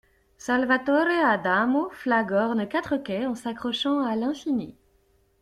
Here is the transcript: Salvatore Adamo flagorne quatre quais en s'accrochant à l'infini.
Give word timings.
Salvatore 0.39 1.23
Adamo 1.23 1.91
flagorne 1.91 2.67
quatre 2.67 2.97
quais 2.97 3.27
en 3.27 3.35
s'accrochant 3.35 4.03
à 4.03 4.15
l'infini. 4.15 4.75